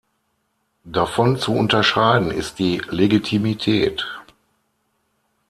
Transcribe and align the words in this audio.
Davon 0.83 1.37
zu 1.37 1.51
unterscheiden 1.55 2.31
ist 2.31 2.57
die 2.57 2.81
Legitimität. 2.89 4.07